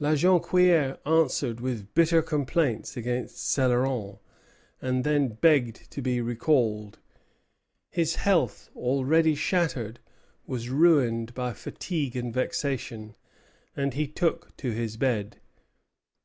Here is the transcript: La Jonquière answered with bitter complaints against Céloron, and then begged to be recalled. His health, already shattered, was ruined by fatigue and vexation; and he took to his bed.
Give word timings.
La 0.00 0.16
Jonquière 0.16 0.98
answered 1.06 1.60
with 1.60 1.94
bitter 1.94 2.20
complaints 2.20 2.96
against 2.96 3.36
Céloron, 3.36 4.18
and 4.82 5.04
then 5.04 5.28
begged 5.28 5.88
to 5.92 6.02
be 6.02 6.20
recalled. 6.20 6.98
His 7.88 8.16
health, 8.16 8.70
already 8.74 9.36
shattered, 9.36 10.00
was 10.48 10.68
ruined 10.68 11.32
by 11.32 11.52
fatigue 11.52 12.16
and 12.16 12.34
vexation; 12.34 13.14
and 13.76 13.94
he 13.94 14.08
took 14.08 14.56
to 14.56 14.72
his 14.72 14.96
bed. 14.96 15.38